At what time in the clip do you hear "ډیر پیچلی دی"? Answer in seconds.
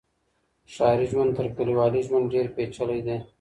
2.33-3.17